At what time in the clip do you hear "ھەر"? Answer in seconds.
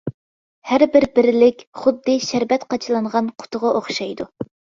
0.69-0.83